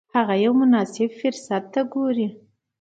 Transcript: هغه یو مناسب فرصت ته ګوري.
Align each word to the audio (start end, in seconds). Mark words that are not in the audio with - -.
هغه 0.15 0.35
یو 0.45 0.53
مناسب 0.61 1.09
فرصت 1.21 1.63
ته 1.73 1.81
ګوري. 1.93 2.27